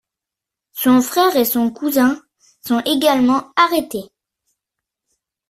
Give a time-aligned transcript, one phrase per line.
[0.71, 2.19] Son frère et son cousin
[2.65, 4.09] sont également arrêtés.